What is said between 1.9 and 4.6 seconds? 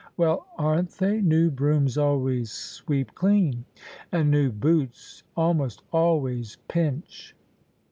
always sweep dean."" And new